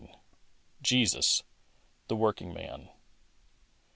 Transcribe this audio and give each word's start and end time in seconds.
Jesus— 0.81 1.43
The 2.07 2.15
Working 2.15 2.55
Man. 2.55 2.89